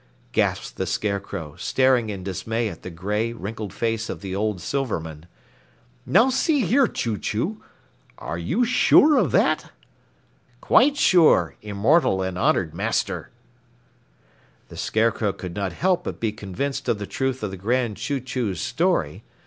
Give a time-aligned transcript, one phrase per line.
[0.31, 5.27] gasped the Scarecrow, staring in dismay at the gray, wrinkled face of the old Silverman.
[6.07, 7.63] "Now see here, Chew Chew,
[8.17, 9.71] are you sure of that?"
[10.59, 13.29] "Quite sure, Immortal and Honored Master!"
[14.69, 18.21] The Scarecrow could not help but be convinced of the truth of the Grand Chew
[18.21, 19.21] Chew's story.